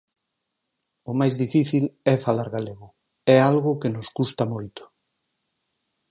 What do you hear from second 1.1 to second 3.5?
O máis difícil é falar galego, é